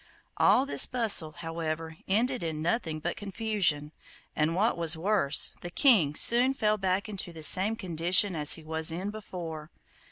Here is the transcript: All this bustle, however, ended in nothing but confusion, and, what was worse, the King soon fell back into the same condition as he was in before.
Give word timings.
All 0.37 0.65
this 0.65 0.87
bustle, 0.87 1.31
however, 1.31 1.95
ended 2.07 2.41
in 2.41 2.59
nothing 2.59 2.99
but 3.01 3.15
confusion, 3.15 3.91
and, 4.35 4.55
what 4.55 4.75
was 4.75 4.97
worse, 4.97 5.51
the 5.61 5.69
King 5.69 6.15
soon 6.15 6.55
fell 6.55 6.77
back 6.79 7.07
into 7.07 7.31
the 7.31 7.43
same 7.43 7.75
condition 7.75 8.35
as 8.35 8.53
he 8.53 8.63
was 8.63 8.91
in 8.91 9.11
before. 9.11 9.69